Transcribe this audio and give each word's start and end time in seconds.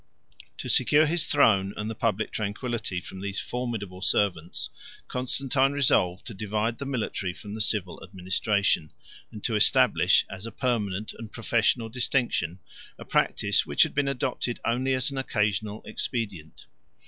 125 0.57 0.61
To 0.63 0.67
secure 0.75 1.05
his 1.05 1.27
throne 1.27 1.75
and 1.77 1.87
the 1.87 1.93
public 1.93 2.31
tranquillity 2.31 2.99
from 2.99 3.21
these 3.21 3.39
formidable 3.39 4.01
servants, 4.01 4.71
Constantine 5.07 5.73
resolved 5.73 6.25
to 6.25 6.33
divide 6.33 6.79
the 6.79 6.87
military 6.87 7.33
from 7.33 7.53
the 7.53 7.61
civil 7.61 8.01
administration, 8.03 8.91
and 9.31 9.43
to 9.43 9.53
establish, 9.55 10.25
as 10.27 10.47
a 10.47 10.51
permanent 10.51 11.13
and 11.19 11.31
professional 11.31 11.87
distinction, 11.87 12.59
a 12.97 13.05
practice 13.05 13.67
which 13.67 13.83
had 13.83 13.93
been 13.93 14.07
adopted 14.07 14.59
only 14.65 14.95
as 14.95 15.11
an 15.11 15.19
occasional 15.19 15.83
expedient. 15.85 16.65